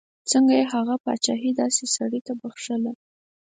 څنګه 0.31 0.53
یې 0.59 0.65
هغه 0.73 0.95
پاچهي 1.03 1.51
داسې 1.61 1.83
سړي 1.95 2.19
ته 2.27 2.33
بخښله. 2.39 2.91